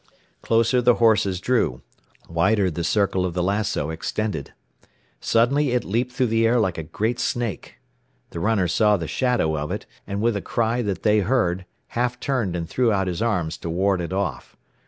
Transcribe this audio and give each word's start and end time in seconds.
Closer 0.41 0.81
the 0.81 0.95
horses 0.95 1.39
drew. 1.39 1.83
Wider 2.27 2.71
the 2.71 2.83
circle 2.83 3.23
of 3.23 3.35
the 3.35 3.43
lassoo 3.43 3.91
extended. 3.91 4.51
Suddenly 5.19 5.73
it 5.73 5.83
leaped 5.85 6.11
through 6.11 6.25
the 6.33 6.47
air 6.47 6.59
like 6.59 6.79
a 6.79 6.89
great 6.89 7.19
snake. 7.19 7.75
The 8.31 8.39
runner 8.39 8.67
saw 8.67 8.97
the 8.97 9.07
shadow 9.07 9.55
of 9.55 9.69
it, 9.71 9.85
and 10.07 10.19
with 10.19 10.35
a 10.35 10.41
cry 10.41 10.81
that 10.81 11.03
they 11.03 11.19
heard, 11.19 11.67
half 11.89 12.19
turned 12.19 12.55
and 12.55 12.67
threw 12.67 12.91
out 12.91 13.05
his 13.05 13.21
arms 13.21 13.57
to 13.57 13.69
ward 13.69 14.01
it 14.01 14.11
off. 14.11 14.57